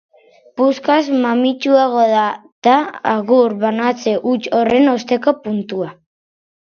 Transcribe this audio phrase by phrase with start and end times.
[0.59, 2.23] Puskaz mamitsuagoa
[2.67, 2.73] da
[3.11, 5.91] agur banatze huts horren osteko puntua.